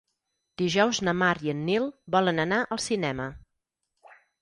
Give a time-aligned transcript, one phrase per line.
[0.61, 3.33] Dijous na Mar i en Nil volen anar al cinema.